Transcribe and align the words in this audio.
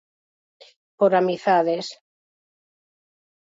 Por 0.99 1.11
amizades. 1.21 1.85